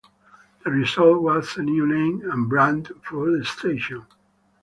The 0.65 0.71
result 0.71 1.21
was 1.21 1.57
a 1.57 1.61
new 1.61 1.85
name 1.85 2.27
and 2.31 2.49
brand 2.49 2.91
for 3.03 3.29
the 3.29 3.45
station. 3.45 4.07